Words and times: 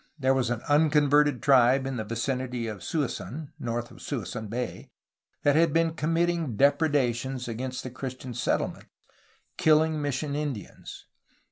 There 0.17 0.33
was 0.33 0.49
an 0.49 0.63
unconverted 0.67 1.43
tribe 1.43 1.85
in 1.85 1.97
the 1.97 2.03
vicinity 2.03 2.65
of 2.65 2.79
Suisun, 2.81 3.49
north 3.59 3.91
of 3.91 4.01
Suisun 4.01 4.49
Bay, 4.49 4.89
that 5.43 5.55
had 5.55 5.73
been 5.73 5.93
committing 5.93 6.55
depredations 6.55 7.47
against 7.47 7.83
the 7.83 7.91
Christian 7.91 8.33
settlements, 8.33 8.87
kilUng 9.59 9.99
mis 9.99 10.15
sion 10.15 10.35
Indians. 10.35 11.05